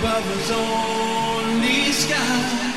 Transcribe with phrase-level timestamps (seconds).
[0.00, 2.68] Us only sky.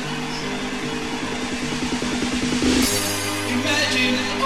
[3.48, 4.41] Imagine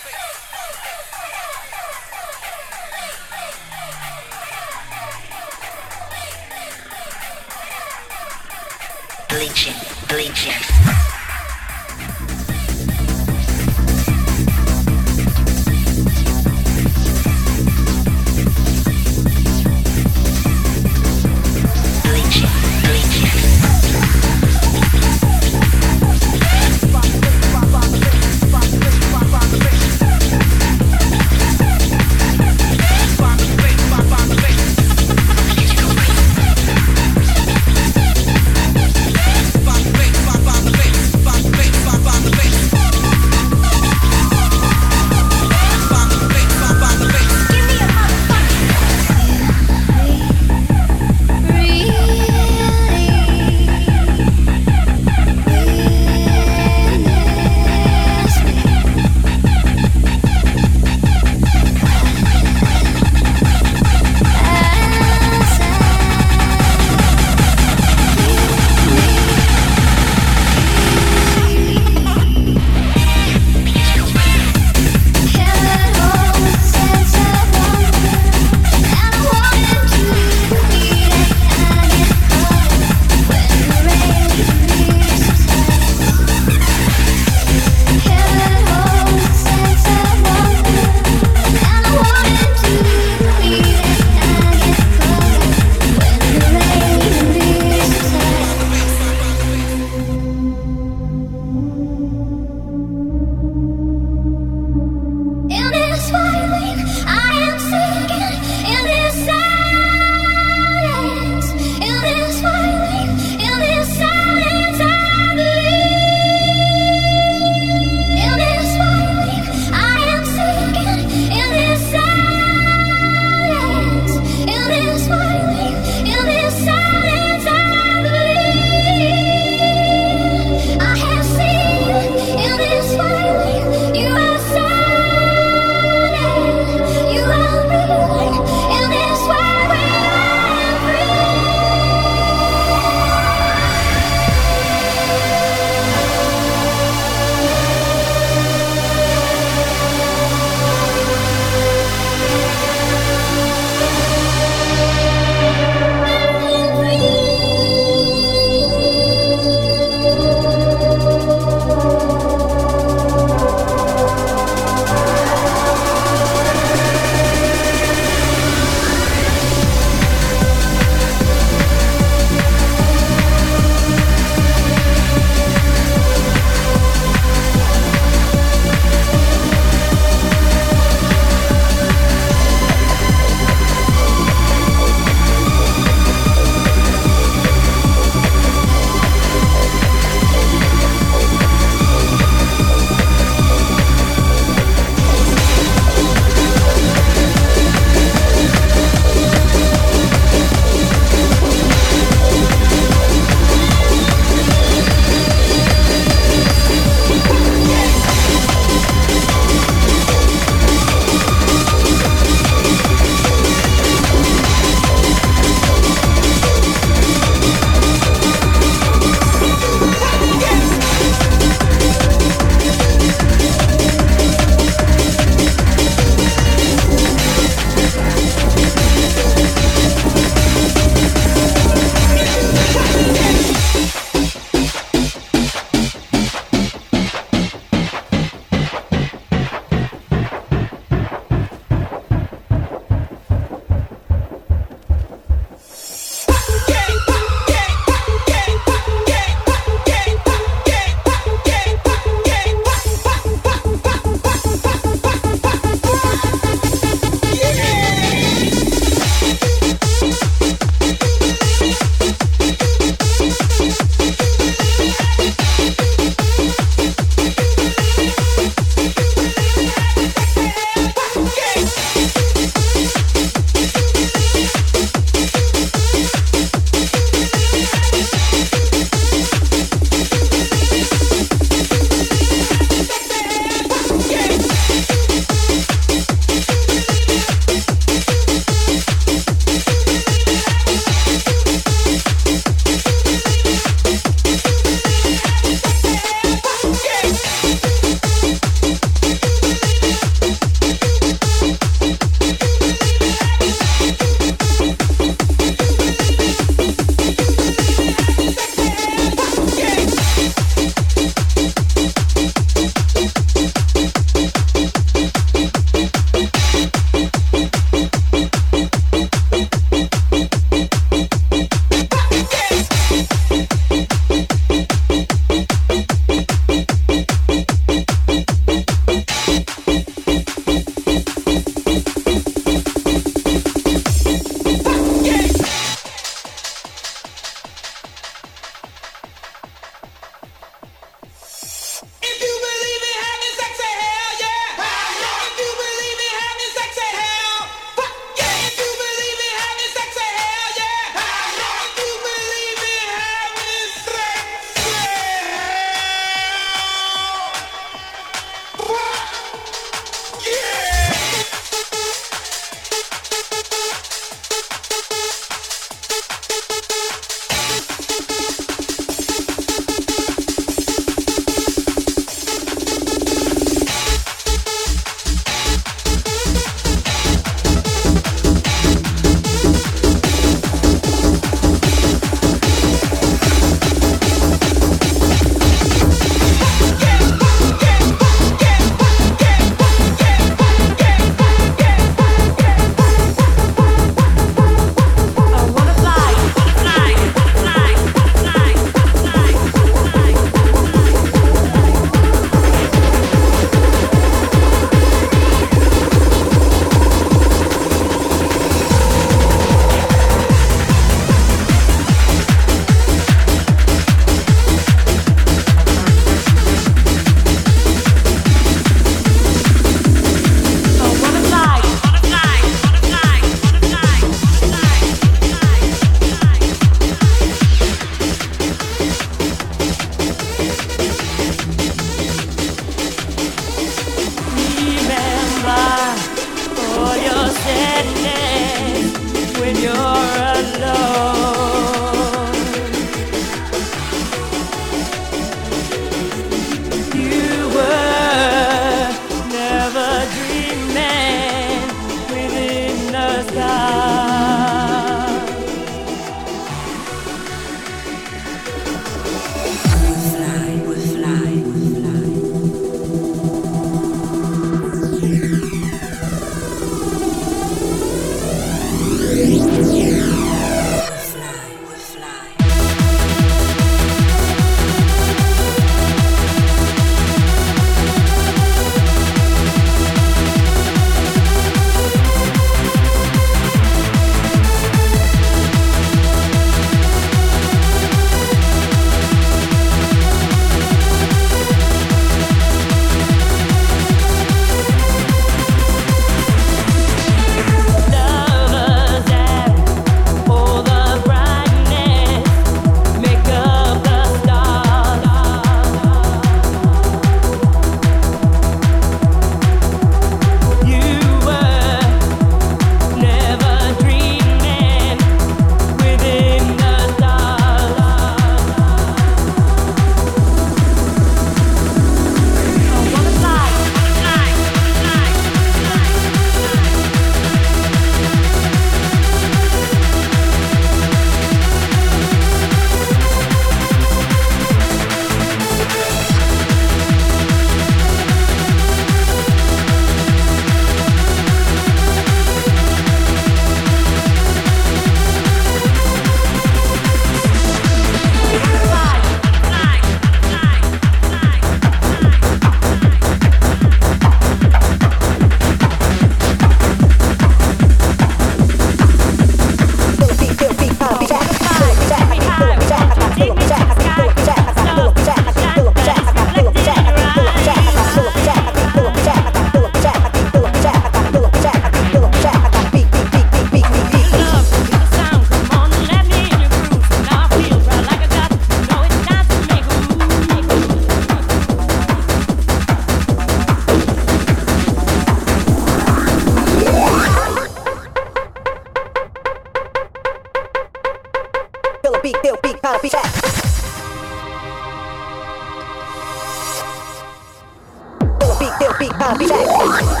[599.17, 600.00] feel